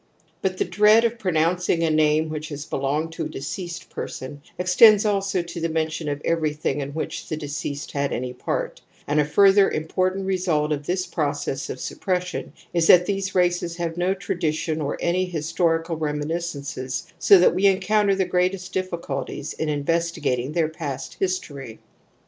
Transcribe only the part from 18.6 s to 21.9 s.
difficulties in investigating their past history.